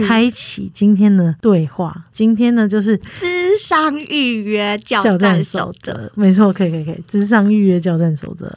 [0.00, 2.04] 开启今天的对话。
[2.12, 5.92] 今天呢，就是智商预约教教战战守守则。
[5.92, 8.56] 则，没错，可以可以可以，智商预约教战守则。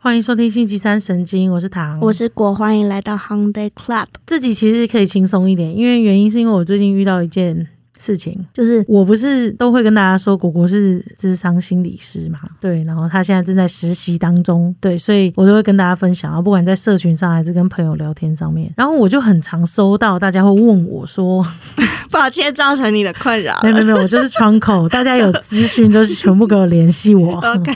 [0.00, 4.06] 欢迎收听星期三神经，我是唐，我是果，欢迎来到 Hyundai Club。
[4.24, 7.66] 自己其实可以轻松一点，因为原因是因为我最近遇到一件
[7.98, 21.44] 事情，就是我不是都会跟大家说果果是智商心理师嘛，对，然后他现在正在实习当中，对，所以我都会跟大家分享啊，不管在社群上还是跟朋友聊天上面，然后我就很常收到大家会问我说，
[22.10, 23.58] 抱歉造成你的困扰。
[23.64, 27.72] 没有没有我就是窗口， 大家有资讯就是全部给我联系我，OK，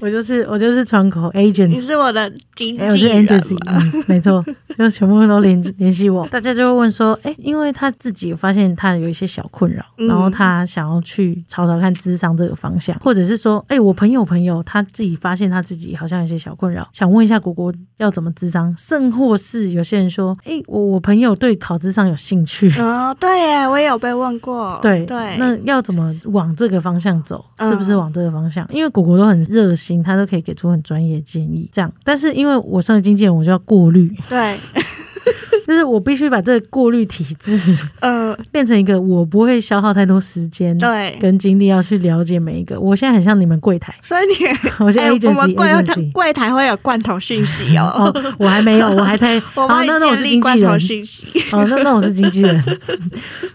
[0.00, 4.42] 我就是我就是窗口 agent 你是我的经哎、我是 agency，嗯，没错，
[4.78, 6.26] 就全部都联联系我。
[6.28, 22.70] 大家就会问说，哎、因为他自己发现他有一些小困扰，嗯然后他想要去朝朝看智商这个方向，或者是说，哎、我朋友朋友他自己发现他自己好像有些小困扰，想问一下果果要怎么智商，甚或是有些人说，哎、我我朋友对考智商有兴趣。
[22.80, 24.78] 哦，对耶，我也有被问过。
[24.82, 27.44] 对对，那要怎么往这个方向走？
[27.56, 28.66] 嗯是不是往这个方向？
[28.70, 31.68] 因为果果都很热心，他都可以给出很专业建议。
[31.72, 34.56] 这样，但是因为我身为经纪人，我就要过滤，对，
[35.66, 37.58] 就是我必须把这个过滤体制
[38.00, 41.16] 呃， 变成一个我不会消耗太多时间对。
[41.20, 42.78] 跟精力要去了解每一个。
[42.78, 44.46] 我现在很像你们柜台，所以你，
[44.78, 46.10] 我是哎我 agency、们柜台。
[46.12, 47.92] 柜台会有罐头讯息哦。
[47.96, 51.26] 哦，我还没有，我还太 我好，那那我是经纪人头讯息。
[51.50, 52.62] 哦，那那我是经纪人，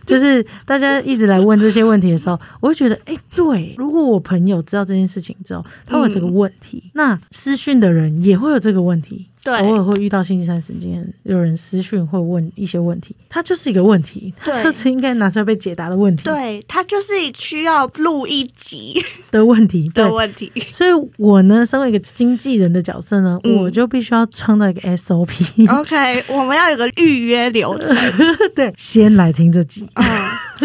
[0.05, 9.27] 就是大家一直来问这些问题的时候，我会觉得，哎、对，如果我朋友知道这件事情之后，他会有这个问题，那私讯的人也会有这个问题。
[9.43, 19.89] 对偶尔会遇到星期三神经人，有人私讯会问一些问题，它就是一个问题，它对就是应该拿出来被解答的问题对，它就是需要录一集 的问题。
[19.93, 20.51] 对的，问题。
[20.71, 25.79] 所以我呢，身为一个经纪人的角色呢，嗯我就必须要创造一个 SOP。
[25.79, 27.95] OK，我们要有个预约流程。
[28.55, 29.87] 对，先来听这集。
[29.95, 30.05] 嗯，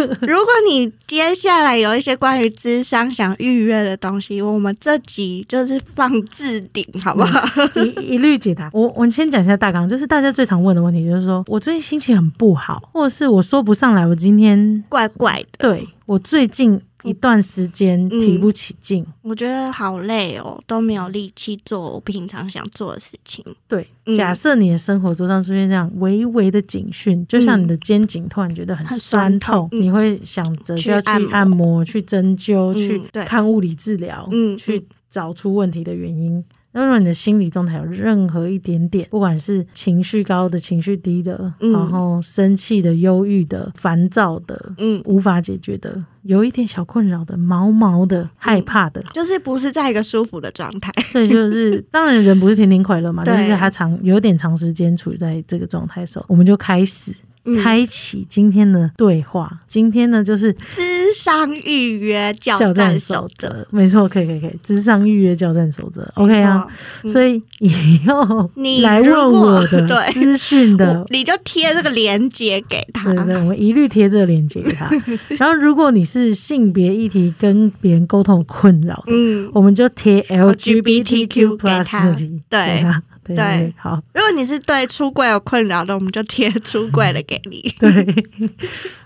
[0.26, 7.42] 如果你接下来有一些关于智商想预约的东西，我们这集就是放置顶，好不好？
[7.76, 8.70] 一一律解答。
[8.72, 19.06] 我我先讲一下大纲，就是大家最常问的问题，就是说我最近心情很不好，或者是我说不上来，我今天怪怪的，对我最近一段时间嗯提不起劲。
[19.22, 23.44] 我觉得好累哦，都没有力气做我平常想做的事情。
[23.66, 36.44] 对，嗯假设你的生活桌上出现这样微微的警讯，就像你的肩颈突然觉得很很酸酸痛，嗯你会想着就要去去按摩去针灸、嗯去看物理治疗，嗯去找出问题的原因。
[36.76, 41.72] 那如果你的心理状态有任何一点点，不管是情绪高的、情绪低的，嗯。
[41.72, 50.92] 然后生气的、忧郁的、烦躁的、嗯，无法解决的，有一点小困扰的、毛毛的、害怕的，就是不是在一个舒服的状态。
[51.12, 53.32] 所以就是，当然人不是天天快乐嘛， 对。
[53.32, 57.16] 但是他长有点长时间处在这个状态的时候，我们就开始嗯
[57.62, 59.50] 开启今天的对话。
[59.66, 60.82] 今天呢，就是智
[61.16, 63.48] 商预约教教战战守守则。
[63.48, 66.66] 则，没错，可以可以可以，智商预约教战守则，OK 啊。
[67.02, 73.12] 嗯所以以后 你来问我的对私讯的，你就贴这个链接给他。
[73.14, 74.90] 对对，我们一律贴这个链接给他。
[75.38, 83.02] 然后，如果你是性别议题跟别人沟通困扰的，嗯，我们就贴 LGBTQ plus 他那题对给他，
[83.34, 84.00] 对好。
[84.14, 87.62] 如果你是对出柜有困扰的，我们就贴出柜的给你。
[87.80, 88.24] 对，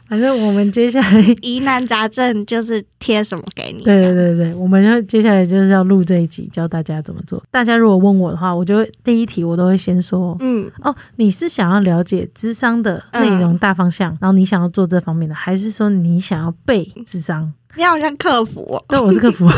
[0.08, 3.84] 反正我们接下来， 疑难杂症就是贴什么给你。
[3.84, 7.42] 对对对对，我们就接下来就是要录这一集，教大家怎么做。
[7.50, 10.36] 大家如果问我的话，我就会第一题我都会先说。
[10.40, 17.52] 嗯，哦，你是想要了解智商的内容大方向，然后你想要做这方面的，还是说你想要背智商？
[17.76, 18.84] 你好像客服哦。
[18.88, 19.48] 对，我是客服。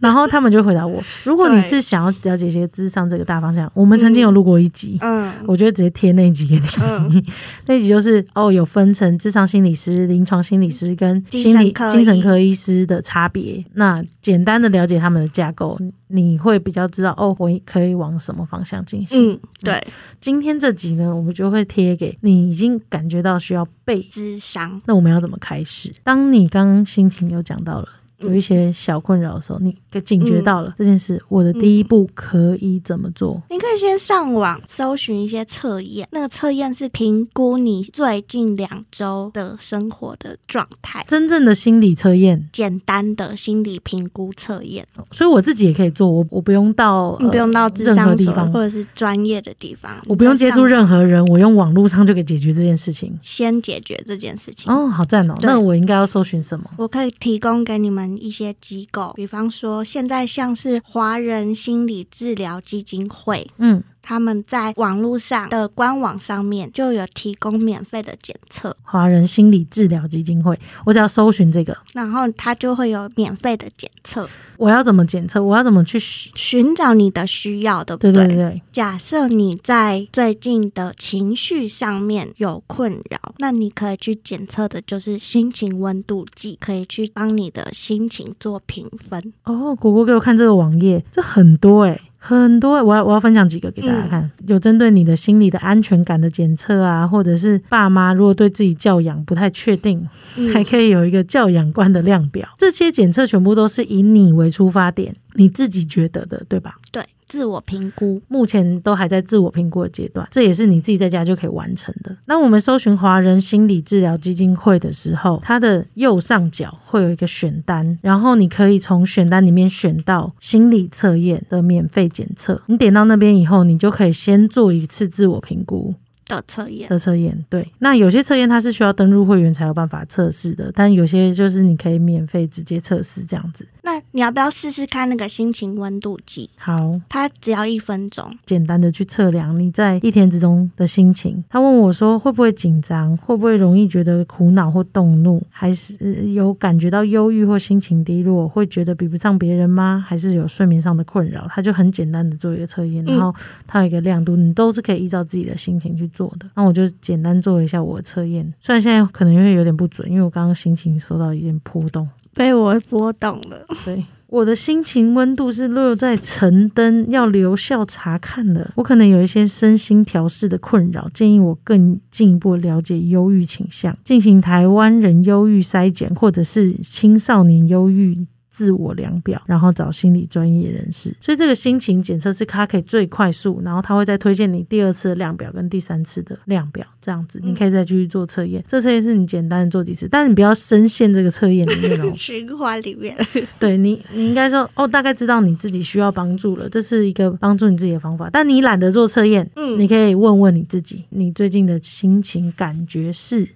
[0.00, 6.66] 然后他们就回答我：如果你是想要了解一些智商这个大方向，我们曾经有录过一集，嗯我就会直接贴那一集给你。
[6.82, 7.24] 嗯
[7.66, 13.64] 那一集就是哦，有分成智商心理师、临床心理师跟心理精神科医师的差别。
[13.74, 15.78] 那简单的了解他们的架构，
[16.08, 19.32] 你会比较知道哦，我可以往什么方向进行。
[19.32, 19.82] 嗯，对，
[20.20, 24.00] 今天这集呢，我们就会贴给你已经感觉到需要背。
[24.10, 24.80] 智商。
[24.86, 25.92] 那我们要怎么开始？
[26.02, 27.88] 当你刚刚心情有讲到了。
[28.20, 33.40] 有一些小困扰的时候，你警觉到了这件事，我的第一步可以怎么做？
[33.50, 44.86] 你可以先上网搜寻一些测验，那个测验是评估你最近两周的生活的状态，真正的心理测验，简单的心理评估测验。
[45.10, 53.16] 所以我自己也可以做，我我不用到，你不用到智任何地方或者是专业的地方，我不用接触任，何人，我用网络上就可以解决这件事情。
[53.22, 54.72] 先解决这件事情。
[54.72, 55.34] 哦，好赞哦！
[55.42, 56.68] 那我应该要搜寻什么？
[56.76, 75.42] 我可以提供给你们一些机构，比方说现在像是华人心理治疗基金会，嗯，他们在网络上的官网上面就有提供免费的检测，华人心理治疗基金会，我只要搜寻这个，然后它就会有免费的检测，我要怎么检测？
[75.42, 76.32] 我要怎么去寻？
[76.34, 89.32] 寻找你的需要，对不对对对对，假设你在最近的情绪上面有困扰，那你可以去检测的就是心情温度计，可以去帮你的心情做评分。
[89.44, 100.06] 哦，果果给我看这个网页，这很多诶、很多欸、我要我要分享几个给大家看，有针对你的心理的安全感的检测啊，或者是爸妈如果对自己教养不太确定，
[100.36, 102.48] 嗯还可以有一个教养观的量表。
[102.58, 106.74] 这些检测全部都是以你为出发点，你自己觉得的，对吧？
[106.90, 108.20] 对，自我评估。
[108.28, 112.16] 目前都还在自我评估的阶段，这也是你自己在家就可以完成的。
[112.26, 122.60] 那我们搜寻华人心理治疗基金会的时候，它的右上角会有一个选单，然后你可以从选单里面选到心理测验的免费检测。
[122.66, 125.94] 你点到那边以后，你就可以先做一次自我评估。
[126.26, 133.66] 的测验，的测验，对，那有些测验它是需要登入会员才有办法测试的，但有些就是你可以免费直接测试这样子。
[133.88, 136.50] 那你要不要试试看那个心情温度计？
[136.58, 141.42] 好，它只要一分钟，简单的去测量你在一天之中的心情。
[141.48, 150.04] 他问我说会不会紧张，会不会容易觉得苦恼或动怒，还是呃有感觉到忧郁或心情低落，会觉得比不上别人吗？
[150.06, 151.46] 还是有睡眠上的困扰？
[151.48, 153.34] 他就很简单的做一个测验，嗯然后
[153.66, 156.46] 它有一个亮度，你都是可以依照自己的心情去做的。
[156.54, 162.06] 那我就简单做了一下我的测验，虽然现在可能因为有点不准，因为我刚刚心情受到一点波动。
[162.38, 163.66] 被我波动了。
[163.84, 168.70] 对，我的心情温度是落在橙灯，要留校查看的。
[168.76, 178.26] 我可能有一些身心调试的困扰，建议我更进一步了解忧郁倾向，进行台湾人忧郁筛检，或者是青少年忧郁。
[178.58, 188.64] 自我量表，然后找心理专业人士，所以这个心情检测是它可以最快速，然后它会再推荐你第二次的量表跟第三次的量表，这样子你可以再继续做测验。
[188.66, 192.12] 这测验是你简单的做几次，但是你不要深陷这个测验里面哦。
[192.18, 193.16] 循环里面，
[193.60, 198.28] 对你，你应该说哦，大概知道你自己需要帮助了，这是一个帮助你自己的方法。
[198.32, 203.46] 但你懒得做测验，嗯你可以问问你自己，你最近的心情感觉是？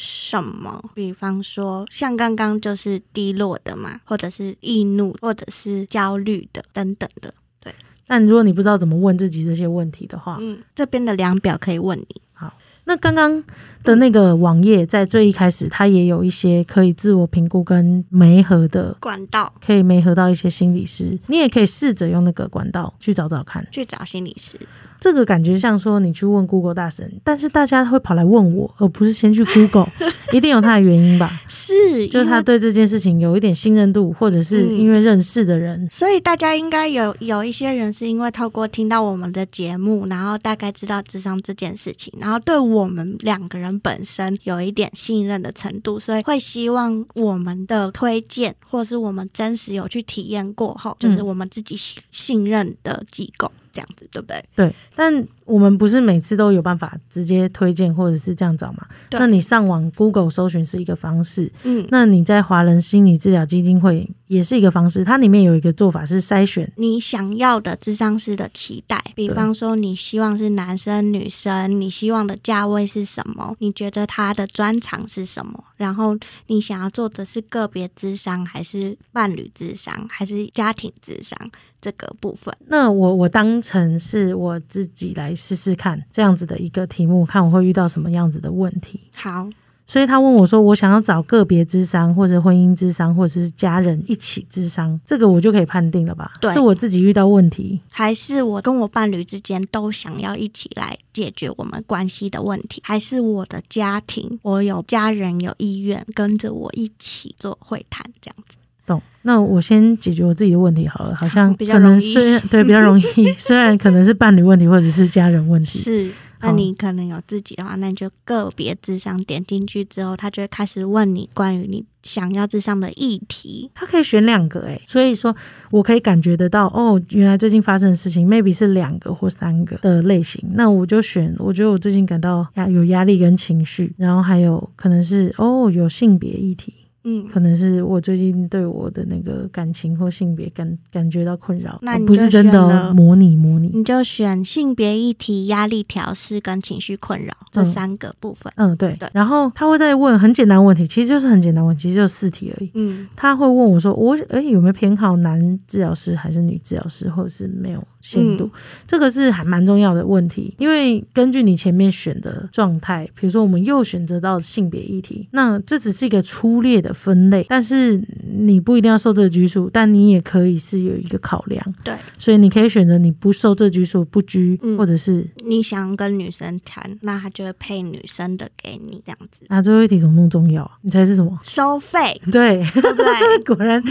[0.00, 0.80] 什么？
[0.94, 7.34] 比方说，像刚刚就是低落的嘛，或者是易怒，或者是焦虑的等等的。
[7.60, 7.74] 对
[8.06, 12.06] 但如果你不知道怎么问自己这些问题的话，嗯，这边的量表可以问你。
[12.32, 12.54] 好
[12.84, 13.42] 那刚刚
[13.82, 23.66] 的那个网页在最一开始，它也有一些可以自我评估跟媒合的，管道可以媒合到一些心理师，你也可以试着用那个管道去找找看。
[23.72, 24.56] 去找心理师，
[25.00, 29.88] 这个感觉像说你去问 Google 大神，但是大家会跑来问我，而不是先去 Google，
[30.32, 31.40] 一定有他的原因吧？
[31.48, 35.88] 是就是他对这件事情有一点信任度，或者是因为认识的人。
[35.90, 54.44] 所以大家应该有有一些人是因为透过听到我们的节目，然后大概知道智商这件事情，然后对我们两个人本身有一点信任的程度，所以会希望我们的推荐或是我们真实有去体验过后，就是我们自己信信任的机构这样子，对不对？
[54.54, 58.86] 对，但我们不是每次都有办法直接推荐或者是这样找嘛？
[59.12, 61.86] 那你上网 Google 搜寻是一个方式，嗯。
[61.90, 66.70] 那你在华人心理治疗基金会也是一个方式，它里面有一个做法是筛选。
[66.76, 73.56] 你想要的智商师的期待，比方说你希望是男生女生，你希望的价位是什么？
[73.58, 75.64] 你觉得他的专长是什么？
[75.76, 76.16] 然后
[76.48, 81.38] 你想要做的是个别智商，还是伴侣智商，还是家庭智商
[81.80, 82.54] 这个部分？
[82.66, 89.00] 那我我当成是我自己来试试看这样子的一个题目，看我会遇到什么样子的问题。
[89.14, 89.48] 好，
[89.86, 96.32] 所以他问我说：“我想要找个别智商，或者婚姻智商，或者是家人一起智商，这个我就可以判定了吧？
[96.40, 102.82] 对是我自己遇到问题，还是我跟我伴侣之间都想要一起来解决我们关系的问题？
[102.84, 108.57] 还是我的家庭，我有家人有意愿跟着我一起做会谈这样子？
[108.88, 109.00] 懂？
[109.22, 112.14] 那我先解决我自己的问题好了，好像比较可能容易
[112.48, 115.78] 对比较容易， 虽然可能是伴侣问题或者是家人问题。
[115.80, 123.70] 是，那你可能有自己的话，那你就个别智商点进去之后，他就会开始问你关于你想要智商的议题。
[123.74, 125.34] 他可以选两个诶、所以说
[125.70, 136.72] 我可以感觉得到哦，原来最近发生的事情 maybe 是两个或三个的类型，那我就选，我觉得我最近感到压有压力跟情绪，然后还有可能是哦有性别议题。
[137.08, 143.70] 嗯，可能是我最近对我的那个感情或性别感感觉到困扰，那你不是真的模拟模拟。
[143.72, 148.52] 你就选性别议题、压力调试跟情绪困扰这嗯三个部分。
[148.56, 152.70] 嗯，对对然后他会再问很简单问题，其实就是很简单问题，其实就四题而已。
[152.74, 168.02] 嗯他会问我说：“我哎有没有偏好男治疗师还是女治疗师，或者是没有限度？”嗯这个是还蛮重要的问题，因为根据你前面选的状态，比如说我们又选择到性别议题，那这只是一个粗略的分类，但是
[168.40, 171.94] 你不一定要受这个拘束，但你也可以是有一个考量，对。
[172.18, 174.76] 所以你可以选择你不受这拘束不拘，嗯。
[174.76, 179.46] 或者是你想跟女生谈，那他就会配女生的给你这样子。
[179.48, 180.62] 那，最后一题怎么那么重要？
[180.64, 180.72] 啊？
[180.82, 181.38] 你猜是什么？
[181.44, 182.20] 收费。
[182.32, 183.44] 对，对不对？
[183.54, 183.82] 果然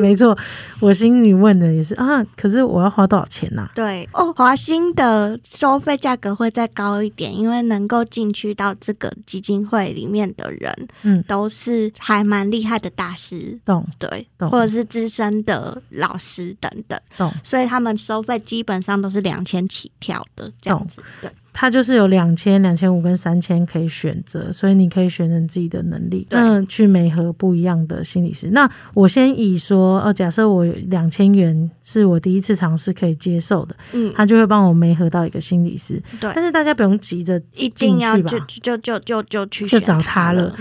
[0.00, 0.36] 没错，
[0.80, 4.08] 我心里问的也是啊，可是我要花多少钱呐、对。
[4.12, 11.22] 哦，华兴的收费价格会再高一点，因为能够进去到这个基金会里面的人，嗯。
[11.28, 14.50] 都是还蛮厉害的大师，懂对，懂。
[14.50, 26.38] 或者是资深的老师等等，懂，所以他们收费基本上都是两千起跳的这样子，对它就是有两千、两千五跟三千可以选择，所以你可以选择你自己的能力，对。
[26.38, 28.50] 那去媒合不一样的心理师。
[28.50, 36.02] 那我先以说，哦，假设我有两千元是我第一次尝试可以接受的，嗯，他就会帮我媒合到一个心理师。
[36.20, 38.38] 对，但是大家不用急着一定要就。
[38.62, 40.54] 就就就就去就找他他了，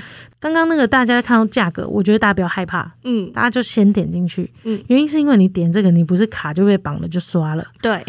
[0.45, 4.47] 刚刚那个大家看到价格，我觉得大家不要害怕，嗯，大家就先点进去。
[4.63, 4.79] 嗯。
[4.87, 8.03] 原因是因为你点这个，你不是卡就被绑了就刷了，对，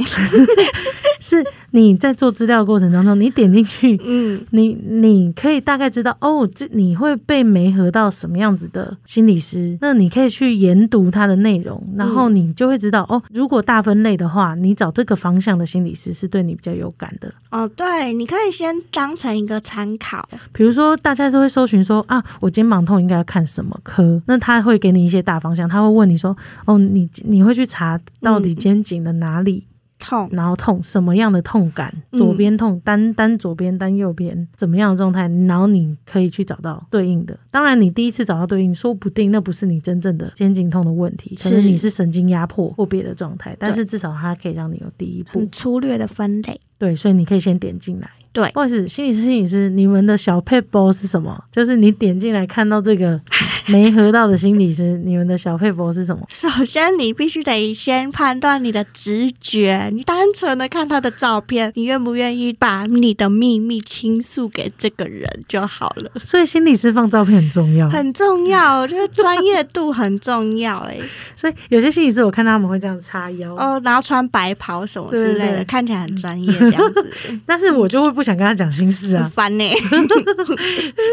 [1.19, 1.43] 是
[1.77, 17.31] 你在做资料的过程当中，你点进去，嗯你你可以大概知道哦，这你会被媒合到什么样子的心理师，那你可以去研读它的内容，然后你就会知道、哦，如果大分类的话，你找这个方向的心理师是对你比较有感的。
[17.51, 24.23] 哦，对，你可以先当成一个参考，比如说，大家都会搜寻说啊，我肩膀痛应该要看什么科？
[24.27, 29.65] 那他会给你一些大方向，他会问你说，哦，你你会去查到底肩颈的哪里，
[30.07, 37.37] 痛，然后痛什么样的痛感，嗯左边痛单单左边单右边怎么样的状态，然后你可以去找到对应的。
[37.51, 45.51] 当然，你第一次找到对应，说不定那不是你真正的肩颈痛的问题，可能是你是神经压迫或别的状态，但是至少它可以让你有第一步很。
[45.51, 48.09] 粗略的分类，对，所以你可以先点进来。
[48.33, 51.43] 对不好意思，心理师，心理师，你们的小 p p e 是什么？
[51.51, 53.19] 就是你点进来看到这个
[53.73, 56.23] 没合到的心理师，你们的小 p e 是什么？
[56.31, 59.91] 首先，你必须得先判断你的直觉。
[59.93, 67.89] 你单纯的看他的照片，你愿不愿意把你的秘密倾诉给这个人就好了，所以心理师放照片很重要。
[67.91, 68.79] 很重要。
[68.81, 71.01] 我觉得专业度很重要、欸，
[71.35, 77.13] 所以有些心理师我看他们会这样叉腰，哦，然后穿白袍什么之类的，看起来很专业，这样子
[77.45, 79.65] 但是我就会不想跟他讲心事啊，很烦呢、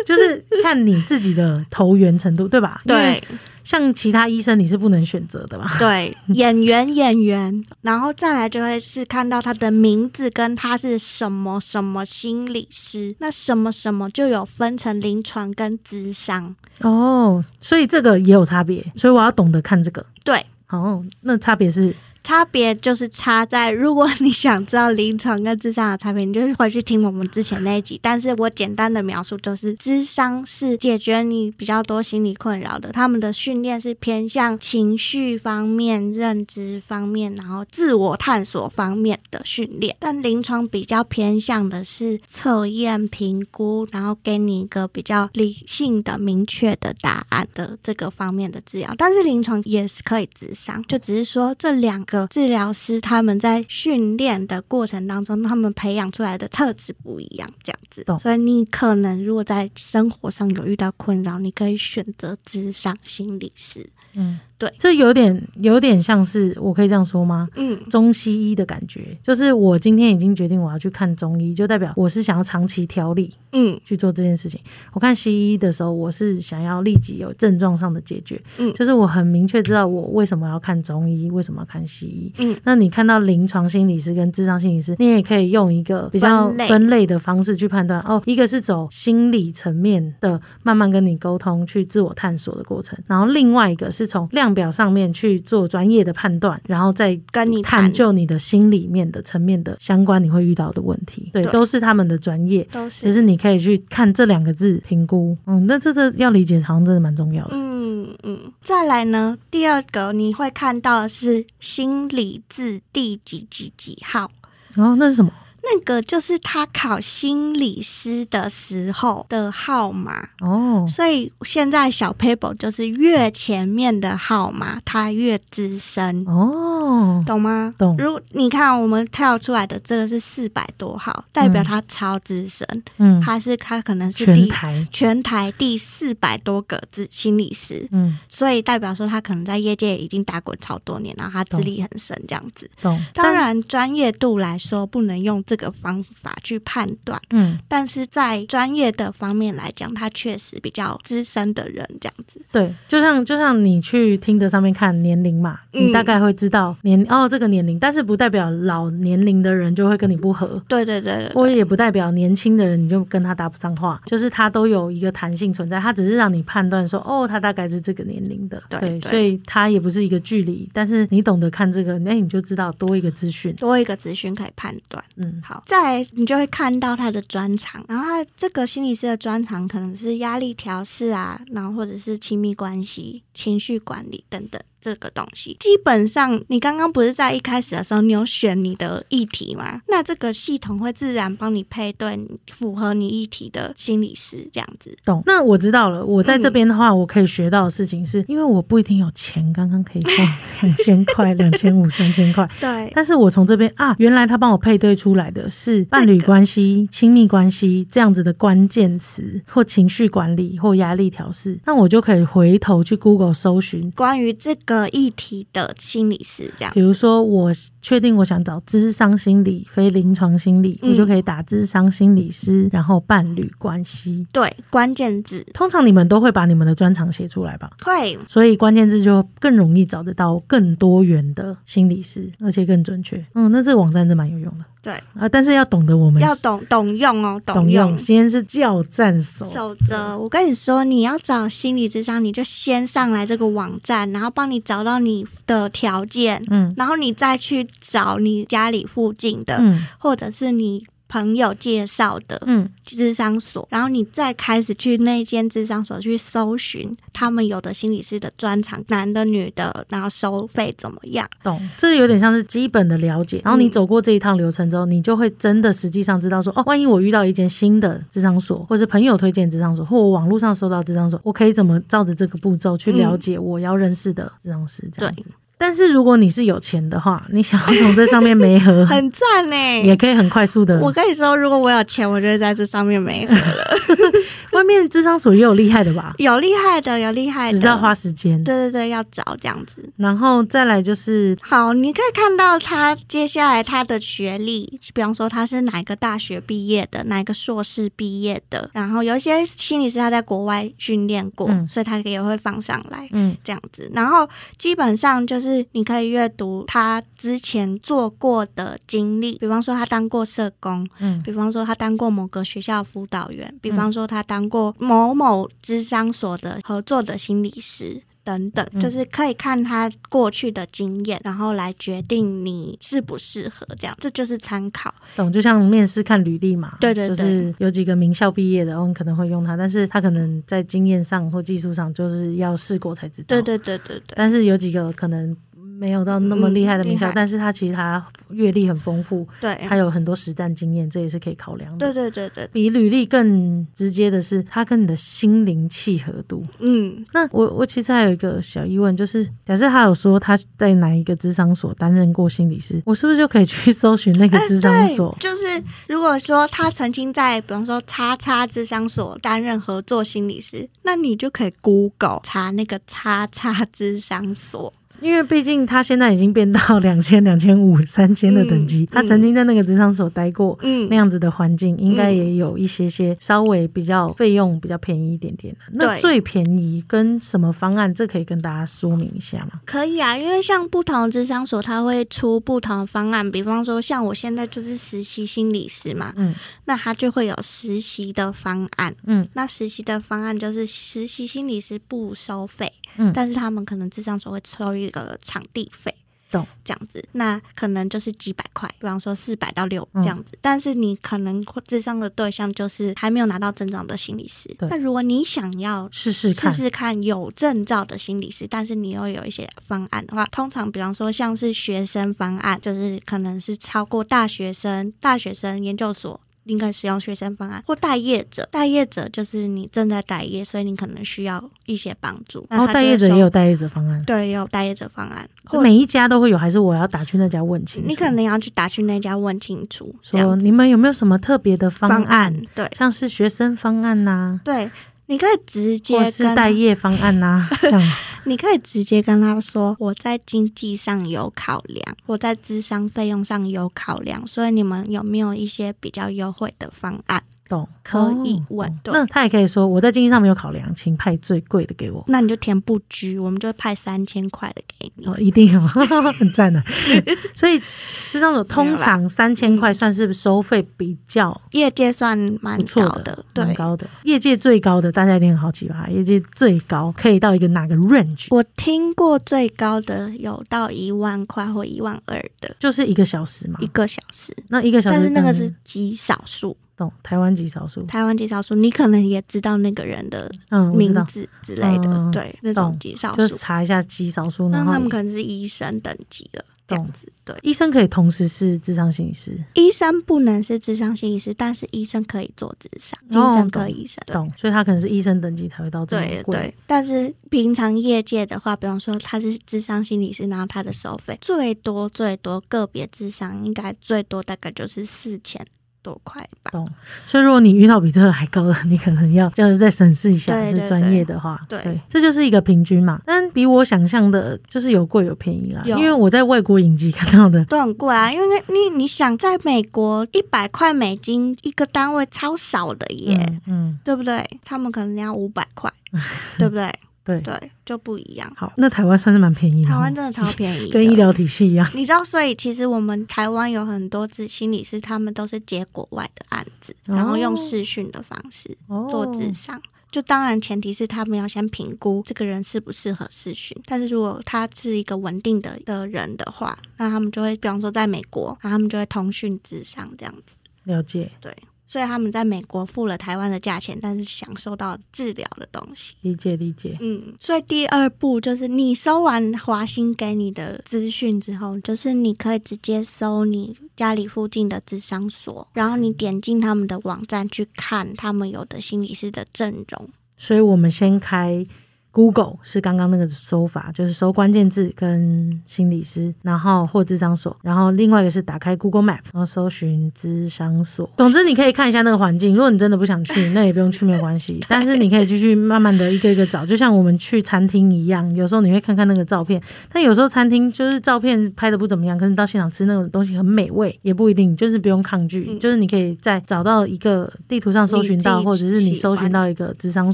[0.05, 2.81] 就是看你自己的投缘程度，对吧？
[2.85, 3.23] 对
[3.63, 5.65] 像其他医生你是不能选择的嘛。
[5.79, 16.53] 对， 演员演员，然后再来就会是看到他的名字跟他是什么什么心理师，那什么什么就有分成临床跟智商。
[16.81, 20.05] 哦，所以这个也有差别，所以我要懂得看这个。
[20.25, 27.99] 对，哦，那差别是差别就是差在，如果你想知道临床跟智商的差别，你就是回去听我们之前那一集。
[28.01, 39.95] 但是我简单的描述就是，智商是解决你比较多心理困扰的，他们的训练是偏向情绪方面、认知方面，然后自我探索方面的训练。
[39.99, 48.95] 但临床比较偏向的是测验、评估，然后给你一个比较理性的、明确的答案的这个方面的治疗。
[48.97, 58.05] 但是临床也是可以智商，就只是说这两个治疗师他们在训练的过程当中，他们培养出来的特质不一样，这样子。
[58.21, 63.89] 所以你可能如果在生活上有遇到困扰，你可以选择智商心理师。
[64.15, 67.49] 嗯，对，这有点有点像是我可以这样说吗？
[67.55, 74.59] 嗯，中西医的感觉，就是我今天已经决定我要去看中医，就代表我是想要长期调理嗯去做这件事情。
[74.93, 82.31] 我看西医的时候，我是想要立即有症状上的解决，嗯就是我很明确知道我为什么要看中医，为什么要看西医。
[82.37, 87.99] 嗯，那你看到临床心理师跟智商心理师，你也可以用一个比较分类的方式去判断。
[88.01, 101.29] 哦，一个是走心理层面的，慢慢跟你沟通，去自我探索的过程；然后另外一个是从量量表上面去做专业的判断，然后再跟你探究你的心里面的层面的相关你会遇到的问题。
[101.33, 105.37] 对，对都是他们的专业，都是只是你可以去看这两个字评估。
[105.45, 107.51] 嗯，那这这要理解，好像真的蛮重要的。
[107.53, 114.29] 嗯嗯，再来呢，第二个你会看到的是心理字第几几几号，
[114.73, 115.31] 然后那是什么？
[115.63, 120.27] 那个就是他考心理师的时候的号码。
[120.41, 126.25] 哦，所以现在小 paper 就是越前面的号码，他越资深。
[126.27, 127.73] 哦，懂吗？
[127.77, 132.67] 懂如你看，我们跳出来的这个是四百多号，代表他超资深，
[132.97, 142.69] 嗯，他是他可能是全第台，全台第四百多个资心理师，嗯，所以代表说他可能在业界已经打滚超多年，然后他资历很深这样子。
[142.81, 143.01] 懂。
[143.13, 152.43] 当然，专业度来说不能用这个方法去判断，嗯，但是在专业的方面来讲，他确实比较资深的人这样子。
[152.51, 155.89] 对，就像就像你去听的上面看年龄嘛，嗯。
[155.89, 160.59] 你大概会知道年哦这个年龄，但是不代表老年龄的人就会跟你不合。
[160.67, 169.01] 对对对对我也不代表年轻的人你就跟他搭不上话，就是他都有一个弹性存在，他只是让你判断说，哦，他大概是这个年龄的，对对。
[169.01, 175.03] 所以他也不是一个距离，但是你懂得看这个，那你就知道多一个资讯，多一个资讯可以判断。
[175.17, 184.61] 嗯，好，再来你就会看到他的专长，然后他这个心理师的专长可能是压力调试啊，然后或者是亲密关系、情绪管理等等。
[184.83, 185.55] 这个东西。
[185.61, 189.81] 基本上，你刚刚不是在一开始的时候你有选你的议题吗？
[189.87, 192.19] 那这个系统会自然帮你配对
[192.51, 194.93] 符合你议题的心理师，这样子。
[195.05, 195.23] 懂。
[195.25, 200.27] 那我知道了，我在这边的话，我可以学到的事情是，因为我不一定有钱，刚刚可以赚
[200.61, 202.49] 两千块、两千五、三千块。
[202.59, 213.91] 对，但是我从这边啊，原来他帮我配对出来的是伴侣关系、亲密关系这样子的关键词，或情绪管理或压力调试，那我就可以回头去 Google 搜寻。
[213.91, 216.81] 关于这个议题的心理师，这样比。
[216.81, 217.51] 如说，我
[217.81, 224.25] 确定我想找智商心理、非临床心理，嗯我就可以打智商心理师，然后伴侣关系。
[224.31, 227.71] 对，关键字通常你们都会把你们的专长写出来吧？
[227.83, 233.23] 会所以关键字就更容易找得到更多元的心理师，而且更准确。
[233.33, 235.29] 嗯，那这个网站真蛮有用的对，啊！
[235.31, 237.97] 但是要懂得我们要懂懂用哦，懂用用，。
[237.97, 261.29] 今天是教战守守则，我跟你说，你要找心理智商，你就先上来这个网站，然后帮你找到你的条件，嗯然后你再去找你家里附近的，嗯或者是你朋友介绍的嗯，智商所，然后你再开始去那间智商所去搜寻他们有的心理师的专长，男的、女的，然后收费怎么样？
[261.43, 261.61] 懂。
[261.77, 275.29] 这有点像是基本的了解，然后你嗯走过这一趟流程之后，你就会真的实际上知道说，哦，万一我遇到一间新的智商所，或是朋友推荐智商所，或我网络上搜到智商所，我可以怎么照着这个步骤去了解我要认识的智商师这样子。
[275.57, 279.55] 但是如果你是有钱的话，你想要从这上面没合， 很赞呢。
[279.83, 280.79] 也可以很快速的。
[280.79, 283.63] 我跟你说，如果我有钱，我就会在这上面没合了。
[284.53, 288.41] 外面智商所也有厉害的吧，有厉害的，有厉害的，只是要花时间。
[288.43, 289.83] 对对对，要找这样子。
[289.97, 303.09] 然后再来就是，好，你可以看到他接下来他的学历，比方说他是哪一个大学毕业的，哪一个硕士毕业的，然后有一些心理师他在国外训练过，嗯所以他也会放上来。
[303.11, 318.01] 嗯这样子，然后基本上就是你可以阅读他之前做过的经历，比方说他当过社工，嗯比方说他当过某个学校辅导员，比方说他当过某某智商所的合作的心理师。
[318.23, 324.93] 等等，嗯就是可以看他过去的经验，然后来决定你适不适合，这样这就是参考。
[325.15, 333.27] 懂，就像面试看履历嘛，对对对就是有几个名校毕业的，我们可能会用它，但是他可能在经验上或技术上就是要试过才知道。
[333.27, 335.35] 对对对对对，但是有几个可能
[335.83, 341.85] 没有到那么厉害的名校，嗯但是他其实他阅历很丰富，对，他有很多实战经验，这也是可以考量的。
[341.85, 346.41] 对对对对，比履历更直接的是，他跟你的心灵契合度。
[346.59, 364.73] 嗯，那我我其实还有一个小疑问，就是假设他有说他在哪一个智商所担任过心理师，我是不是就可以去搜寻那个智商所？，就是如果说他曾经在，比方说叉叉智商所担任合作心理师，那你就可以 Google 查那个叉叉智商所。
[365.01, 370.57] 因为毕竟他现在已经变到两千、两千五、三千的等级，嗯他曾经在那个职场所待过。
[370.61, 375.59] 嗯那样子的环境应该也有一些些稍微比较费用比较便宜一点点的。
[375.71, 377.93] 那最便宜跟什么方案？
[377.93, 379.61] 这可以跟大家说明一下吗？
[379.65, 383.29] 可以啊，因为像不同的智商所，它会出不同的方案。
[383.29, 386.33] 比方说，像我现在就是实习心理师嘛，嗯
[386.65, 388.95] 那他就会有实习的方案。
[389.05, 395.93] 嗯那实习的方案就是实习心理师不收费，嗯但是他们可能智商所会抽一个场地费。
[396.31, 400.35] 懂这样子，那可能就是几百块，比方说四百到六嗯这样子。
[400.41, 404.49] 但是你可能智商的对象就是还没有拿到证照的心理师。
[404.61, 406.33] 那如果你想要试试。
[406.33, 416.19] 试试看有证照的心理师，但是你又有一些方案的话，通常比方说像是学生方案，就是可能是超过大学生、大学生研究所。
[416.45, 422.45] 应该使用学生方案或待业者，待业者就是你正在待业，所以你可能需要一些帮助。
[422.49, 427.87] 然后哦待业者也有待业者方案，对，也有待业者方案，或每一家都会有，还是我要打去那家问清楚？
[427.87, 434.69] 你可能要去打去那家问清楚，说你们有没有什么特别的方方案，对像是学生方案呐、对，
[435.07, 437.81] 你可以直接我是待业方案呐、 这样
[438.25, 447.21] 你可以直接跟他说，我在经济上有考量，我在智商费用上有考量，所以你们有没有一些比较优惠的方案？
[447.49, 447.67] 懂？
[447.83, 452.03] 可以哦问对那他也可以说我在经济上没有考量，请派最贵的给我。
[452.07, 455.05] 那你就填不拘，我们就会派三千块的给你。
[455.05, 456.63] 哦，一定有，很赞的。
[457.35, 457.61] 所以
[458.09, 463.53] 这种通常三千块算是收费比较业界算蛮高的，对蛮。
[463.55, 463.85] 高的。
[464.03, 465.87] 业界最高的，大家一定很好奇吧？
[465.89, 468.27] 业界最高可以到一个哪个 range？
[468.31, 473.67] 我听过最高的有到一万块或一万二的就是一个小时嘛一。
[473.73, 477.83] 个小时，那一个小时，但是那个是极少数，懂台湾极少数。
[477.83, 480.31] 台湾极少数，你可能也知道那个人的
[480.75, 483.35] 名字之类的，嗯对，那种懂极少数就是。
[483.37, 487.11] 查一下极少数，那他们可能是医生等级了，这样子。
[487.25, 494.03] 对，医生可以同时是智商心理师，医生不能是智商心理师，但是医生可以做智商，精哦神科医生。
[494.05, 494.29] 对懂？
[494.35, 496.23] 所以他可能是医生等级才会到这么贵。
[496.23, 505.45] 对对，但是平常业界的话，比方说他是智商心理师，然后他的收费最多最多个别智商应该最多大概就是四千
[505.83, 506.49] 多块吧。
[506.51, 506.67] 懂。
[507.05, 512.99] 所以如果你遇到比这个还高的， 你可能要就是再审视一下，对对是专业的话，对这就是一个平均嘛。
[513.05, 515.61] 但比我想象的，就是有贵有便宜啦。
[515.65, 524.27] 因为我在外国影集看到的，都很贵啊，因为你你想在美国一百块美金一个单位超少的耶，嗯嗯，对不对？
[524.45, 525.71] 他们可能要五百块，
[526.39, 526.73] 对不对？
[527.03, 527.19] 对。
[527.21, 528.31] 对，就不一样。
[528.35, 531.69] 好，那台湾算是蛮便宜的哦，台湾真的超便宜， 跟医疗体系一样。
[531.73, 539.61] 你知道，所以其实我们台湾有很多智心理师，他们都是接国外的案子，哦然后用视讯的方式哦做智商。
[539.91, 550.35] 就当然前提是他们要先评估这个人适不适合视讯，但是如果他是一个稳定的的人的话，那他们就会，比方说在美国，然后他们就会通讯智商这样子。
[550.63, 551.31] 了解，对，
[551.65, 555.93] 所以他们在美国付了台湾的价钱，但是享受到治疗的东西。
[556.01, 556.77] 理解理解。
[556.81, 569.89] 嗯，所以第二步就是你搜完华兴给你的资讯之后，就是你可以直接搜你家里附近的智商所，然后你点进他们的网站去看他们有的心理师的阵容。
[570.15, 571.45] 所以我们先开
[571.93, 580.89] Google 是刚刚那个搜法，就是搜关键字跟心理师，然后或智商所，然后另外一个是打开 Google Map，然后搜寻智商所。
[580.97, 582.33] 总之，你可以看一下那个环境。
[582.33, 584.39] 如果你真的不想去，那也不用去，没有关系。
[584.49, 589.39] 但是你可以继续慢慢的一个一个找，就像我们去餐厅一样，有时候你会看看那个照片，
[589.71, 599.93] 但有时候餐厅就是照片拍的不怎么样，可是到现场吃那种东西很美味，也不一定，就是不用抗拒，嗯就是你可以在找到一个地图上搜寻到，或者是你搜寻到一个智商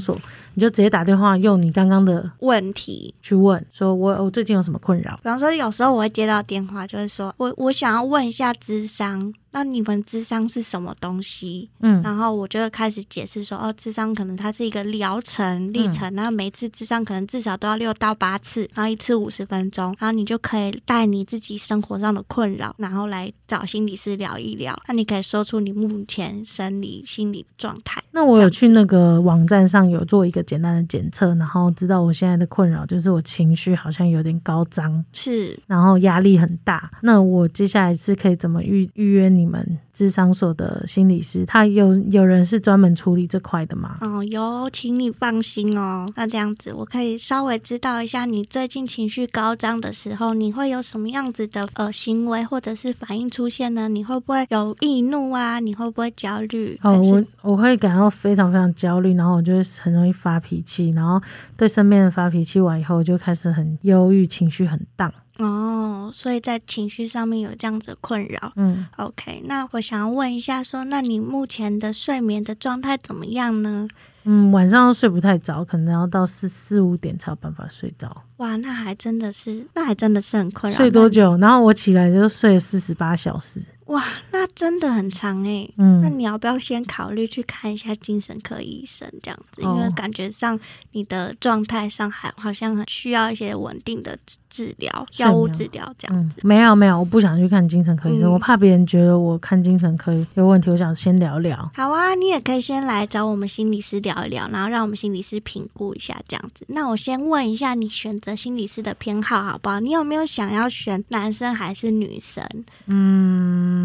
[0.00, 0.18] 所，
[0.54, 5.16] 你就直接打电话用你刚刚的问题，去问，说我我最近有什么困扰？
[5.16, 11.68] 比方说有时候我会接到电话，就是说我我想要问一下智商，那你们智商是什么东西？
[11.80, 24.80] 嗯，然后我就会开始解释说，哦，智商可能它是一个疗程历程，然后每次智商可能至少都要六到八次，然后一次五十分钟，然后你就可以带你自己生活上的困扰，然后来找心理师聊一聊。
[24.86, 28.02] 那你可以说出你目前生理、心理状态。
[28.12, 36.90] 那我有去那个网站上有做一个简单的检测，然后知道我现在的困扰就是我情绪好像有点高涨，是，然后压力很大。
[37.02, 43.96] 那我接下来是可以怎么预预约你你们智商所的心理师，他有有人是专门处理这块的吗？
[44.02, 46.06] 哦，有，请你放心哦。
[46.14, 53.88] 那这样子，我可以稍微知道一下你最近情绪高涨的时候，你会有什么样子的呃行为或者是反应出现呢？
[53.88, 55.58] 你会不会有易怒啊？
[55.58, 56.78] 你会不会焦虑？
[56.82, 61.20] 哦，我我会感到非常非常焦虑，然后我就会很容易发脾气，然后
[61.56, 65.12] 对身边人发脾气完以后，就开始很忧郁，情绪很荡。
[65.40, 68.52] 哦，所以在情绪上面有这样子的困扰。
[68.56, 73.88] 嗯，OK，那我想要问一下说那你目前的睡眠的状态怎么样呢？
[74.24, 78.24] 嗯，晚上睡不太着，可能要到四四五点才有办法睡着。
[78.36, 80.76] 哇，那还真的是，那还真的是很困扰。
[80.76, 81.38] 睡多久？
[81.38, 83.62] 然后我起来就睡了四十八小时。
[83.90, 83.94] 那？
[83.94, 89.62] 哇，那真的很长哎、那嗯，你要不要先考虑去看一下精神科医生这样子？
[89.62, 90.58] 因哦为感觉上
[90.92, 100.70] 你的状态上还好像很需要一些稳定的治治疗、药物治疗这样嗯子。，没有没有，我不想去看精神科医生，嗯我怕别人觉得我看精神科有问题。
[100.70, 101.70] 我想先聊聊。
[101.74, 106.64] 好啊，你也可以先来找我们心理师聊一聊，然后让我们心理师评估一下这样子。
[106.68, 109.80] 那我先问一下你选择心理师的偏好好不好？
[109.80, 112.44] 你有没有想要选男生还是女生？
[112.86, 113.79] 嗯，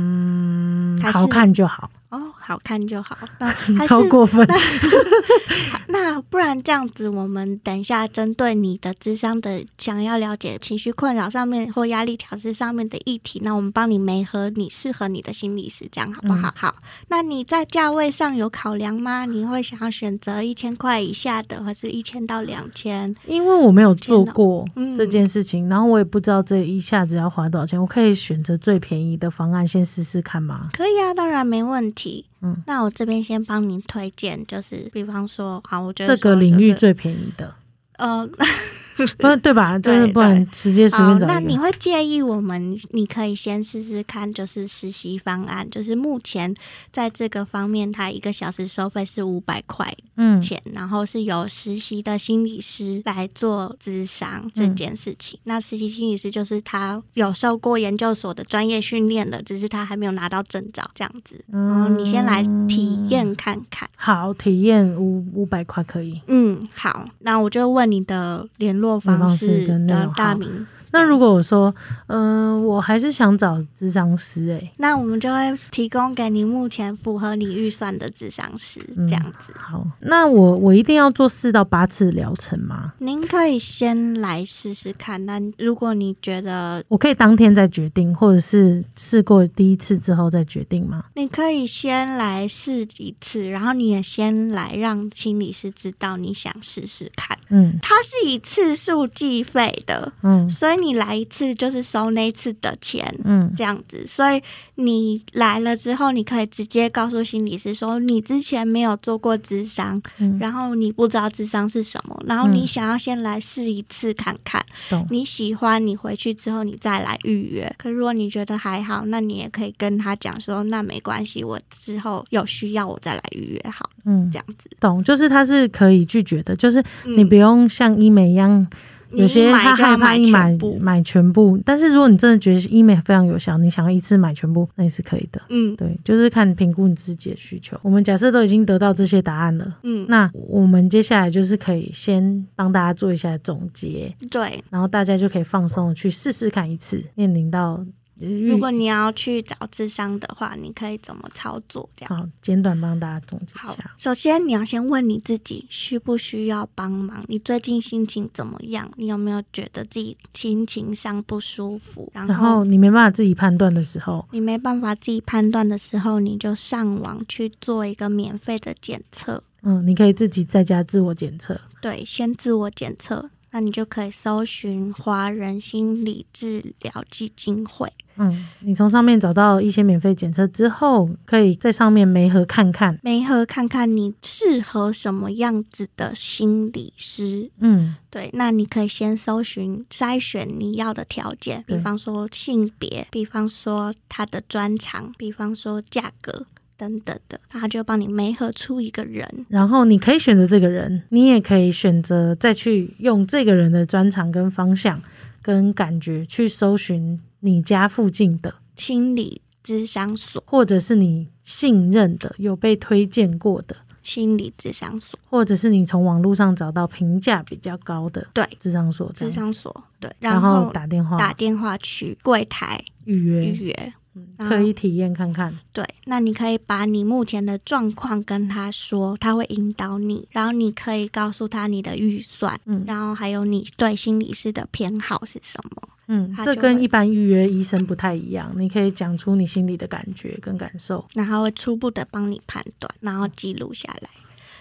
[0.99, 3.17] 还是好看就好，哦，好看就好。
[3.69, 4.47] 那超过分。
[5.87, 16.49] 那不然这样子，我们等一下针对你的智商的想要了解情绪困扰上面或压力调试上面的议题，那我们帮你媒合你适合你的心理师，这样好不好？
[16.49, 16.75] 嗯好，
[17.07, 19.25] 那你在价位上有考量吗？
[19.25, 23.15] 你会想要选择一千块以下的，还是一千到两千？
[23.25, 30.69] 因为我没有做过嗯这件事情，然后我也不知道这一下子要花多少钱，我可以选择最便宜的方案先试试看吗？
[30.73, 32.25] 可以啊，当然没问题。
[32.45, 37.55] 嗯，那我这边先帮您推荐，就是比方说，好，我觉得这个领域最便宜的，
[37.97, 38.27] 呃，
[39.17, 39.77] 不是对吧？
[39.79, 41.27] 就是对不能直接随，便找。
[41.27, 42.77] 那你会介意我们？
[42.91, 46.53] 你可以先试试看，就是实习方案，就是目前
[46.91, 55.39] 在这个方面，它一个小时收费是五百块嗯钱，然后是由实习的心理师来做咨商这件事情。
[55.43, 61.43] 那实习心理师就是他有受过研究所的专业训练的，只是他还没有拿到证照这样子。
[61.51, 63.89] 然后你先来体验看看。
[63.97, 66.21] 好，体验五五百块可以。
[66.27, 70.65] 嗯，好，那我就问你的联络方式式的大名。
[70.95, 71.73] 那如果我说，
[72.07, 79.53] 嗯、我还是想找智商师、欸，那我们就会提供给你目前符合你预算的智商师，嗯这样子。
[79.59, 82.93] 好，那我我一定要做四到八次疗程吗？
[82.99, 85.25] 您可以先来试试看。
[85.25, 91.03] 那如果你觉得，我可以当天再决定，或者是试过第一次之后再决定吗？
[91.15, 97.37] 你可以先来试一次，然后你也先来让心理师知道你想试试看。
[97.49, 103.13] 嗯它是以次数计费的，嗯所以你来一次就是收那一次的钱。
[103.23, 104.41] 嗯这样子，所以
[104.75, 115.07] 你来了之后，你可以直接告诉心理师说，你之前没有做过智商，嗯，然后你不知道智商是什么，然后你嗯想要先来试一次看看，懂。
[115.09, 117.73] 你喜欢，你回去之后你再来预约。
[117.77, 124.69] 可如果你觉得还好，那你也可以跟他讲说，那没关系，我之后有需要我再来预约好，嗯这，样子。
[124.79, 128.67] 懂，就是他是可以拒绝的，就是你嗯不用像医美一样，你
[129.15, 135.41] 有些他害怕一买买全部，但是如果你真的觉得医美非常有效，你想要一次买全部，那也是可以的。
[135.49, 137.79] 嗯对，就是看评估你自己的需求。
[137.81, 144.63] 我们假设都已经得到这些答案了，嗯，那我们接下来就是可以先帮大家做一下总结，对。
[144.69, 151.89] 然后大家就可以放松去试试看一次，面临到预如果你要去找智商的话，你可以怎么操作？
[151.97, 152.17] 这样。
[152.17, 158.89] 好简短帮大家总结一下。，首先你要先问你自己需不需要帮忙，你最近心情怎么样？
[158.95, 162.09] 你有没有觉得自己心情上不舒服？
[162.13, 169.43] 然后然后你没办法自己判断的时候，你没办法自己判断的时候，你就上网去做一个免费的检测。
[169.67, 171.59] 嗯，你可以自己在家自我检测。
[171.81, 177.89] 对，先自我检测，那你就可以搜寻华人心理治疗基金会。
[178.17, 182.99] 嗯，你从上面找到一些免费检测之后，可以在上面媒合看看。
[183.01, 187.49] 媒合看看你适合什么样子的心理师。
[187.59, 196.45] 嗯对，那你可以先搜寻筛选你要的条件，比方说性别，比方说他的专长，比方说价格
[196.77, 199.45] 等等的，他就帮你媒合出一个人。
[199.49, 205.01] 然后你可以选择这个人，你也可以选择再去用这个人的专长跟方向
[205.41, 223.45] 跟感觉去搜寻你家附近的，心理咨商所，或者是你信任的、有被推荐过的，心理咨商所，或者是你从网络上找到评价比较高的对，智商所这咨，商所，对，然后后打电话打电话去柜台预约。
[223.45, 223.93] 预约。
[224.37, 225.57] 然后可以体验看看。
[225.73, 235.89] 对，那你可以把你目前的状况跟他说，他会引导你，然后你可以告诉他你的预算，嗯然后还有你对心理师的偏好是什么。
[236.07, 241.03] 嗯，这跟一般预约医生不太一样，你可以讲出你心里的感觉跟感受。
[241.13, 244.09] 然后会初步的帮你判断，然后记录下来。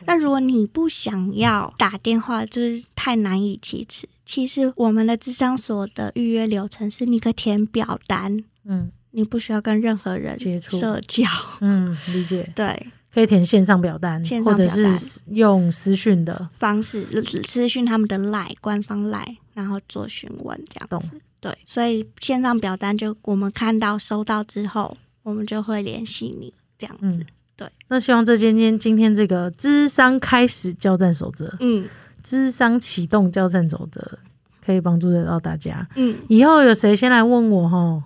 [0.07, 4.09] 那如果你不想要打电话，就是太难以启齿。
[4.27, 11.25] 其实我们的智商所的预约流程是，你可以填表单，嗯你不需要跟任何人接触社交。
[11.63, 12.53] 嗯，理解。
[12.55, 16.49] 对，可以填线上表单，线上或者是用私讯的。
[16.59, 17.07] 方式
[17.47, 21.21] 私讯他们的 line 官方 line，然后做询问这样懂子。
[21.41, 27.03] 对，所以线上表单就我们看到收到之后，我们就会联系你这样子。
[27.03, 27.69] 嗯，对。
[27.89, 31.87] 那希望这今天今天这个智商开始交战守则，嗯
[32.23, 34.19] 智商启动交战守则，
[34.65, 35.87] 可以帮助得到大家。
[35.97, 38.03] 嗯，以后有谁先来问我哈，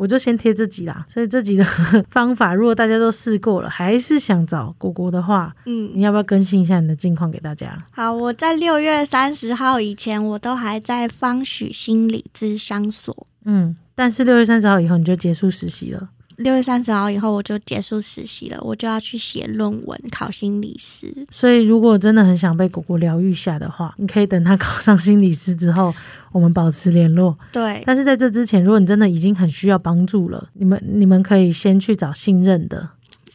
[0.00, 1.04] 我就先贴这集啦。
[1.10, 1.64] 所以这集的
[2.08, 7.76] 方法，如果大家都试过了，还是想找果果的话，嗯，你要不要更新一下你的近况给大家？
[7.90, 13.26] 好，我在六月三十号以前，我都还在方许心理咨商所。
[13.44, 16.08] 嗯，但是六月三十号以后你就结束实习了。
[16.40, 21.14] 六月三十号以后，我就结束实习了，我就要去写论文，考心理师。
[21.30, 25.94] 所以，如果真的很想被果果疗愈下的话，你可以等他考上心理师之后，
[26.32, 27.36] 我们保持联络。
[27.52, 32.88] 对，但是在这之前，如果你真的已经很需要帮助了，你们你们可以先去找信任的，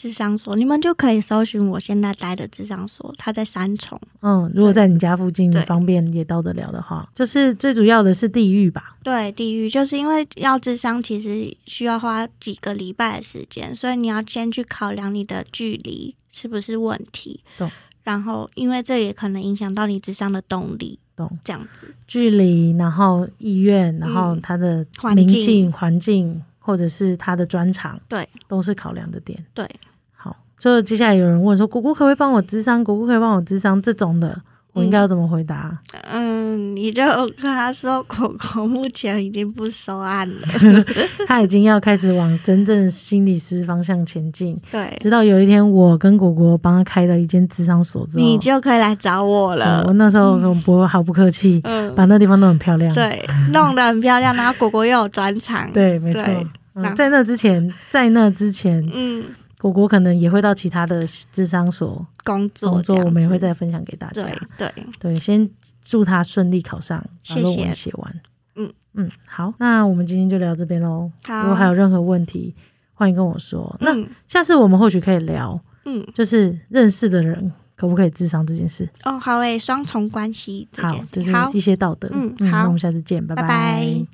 [0.06, 4.00] 智商所，你们就可以搜寻我现在待的智商所，它在三重。
[4.22, 8.96] 嗯，如果在你家附近方便也到得了的话，就是最主要的是地域吧。
[9.02, 17.72] 对，地域就是因为要智商，其实需要花几个礼拜的时间，所以你要先去考量你的距离是不是问题懂。
[18.04, 21.92] 然后，因为这也可能影响到你智商的动力，懂这样子。
[22.06, 29.44] 距离，然后医院，然后他的嗯环名、境环境，或者是他的专长，对，都是考量的点。
[29.56, 29.95] 对，好，
[30.74, 32.84] 就接下来有人问说，果果可不可以帮我智商？
[32.84, 33.80] 果果可以帮我智商？
[33.80, 34.36] 这种的，
[34.74, 35.78] 我应该要怎么回答？
[36.12, 37.04] 嗯，你就
[37.40, 40.36] 跟他说，果果目前已经不收案了。
[41.28, 44.60] 他已经要开始往真正心理师方向前进。
[44.72, 49.94] 对，直到有一天，我跟果果帮他开了一间智商所之后，你就可以来找我嗯了我。
[49.94, 52.92] 那时候我不 毫不客气，嗯，把那地方弄很漂亮。
[52.96, 53.24] 对，
[53.54, 56.24] 弄得很漂亮，然后果果又有专场。，对，没错
[56.96, 59.24] 在那之前，在那之前，嗯，
[59.60, 64.22] 果果可能也会到其他的智商所工作工作，我们也会再分享给大家。
[64.22, 65.50] 对对，对，先
[65.84, 68.22] 祝他顺利考上，把论文写完。
[68.56, 71.12] 嗯嗯，好，那我们今天就聊这边喽。
[71.26, 71.42] 好。
[71.42, 72.54] 如果还有任何问题，
[72.94, 73.76] 欢迎跟我说。
[73.80, 78.88] 那嗯下次我们或许可以聊，嗯，就是认识的人可不可以智商这件事。
[79.04, 82.10] 哦，好诶，双重关系好件，就是一，些道德。
[82.14, 84.06] 嗯那好我们下次见，拜拜拜